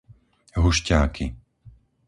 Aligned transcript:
Hušťáky 0.61 1.27